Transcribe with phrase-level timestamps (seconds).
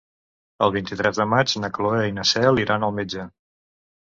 [0.67, 3.29] El vint-i-tres de maig na Cloè i na Cel iran al metge.